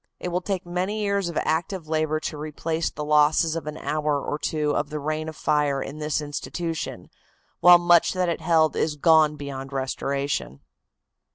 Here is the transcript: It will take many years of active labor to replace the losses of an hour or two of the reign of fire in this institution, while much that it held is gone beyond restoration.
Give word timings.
It 0.19 0.29
will 0.29 0.41
take 0.41 0.65
many 0.65 1.03
years 1.03 1.29
of 1.29 1.37
active 1.37 1.87
labor 1.87 2.19
to 2.21 2.35
replace 2.35 2.89
the 2.89 3.05
losses 3.05 3.55
of 3.55 3.67
an 3.67 3.77
hour 3.77 4.19
or 4.19 4.39
two 4.39 4.71
of 4.75 4.89
the 4.89 4.99
reign 4.99 5.29
of 5.29 5.35
fire 5.35 5.79
in 5.79 5.99
this 5.99 6.21
institution, 6.21 7.11
while 7.59 7.77
much 7.77 8.13
that 8.13 8.27
it 8.27 8.41
held 8.41 8.75
is 8.75 8.95
gone 8.95 9.35
beyond 9.35 9.71
restoration. 9.71 10.61